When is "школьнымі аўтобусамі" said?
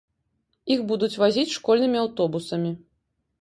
1.57-2.73